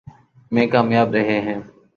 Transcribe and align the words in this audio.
میں 0.51 0.67
کامیاب 0.67 1.11
رہے 1.11 1.39
ہیں۔ 1.41 1.59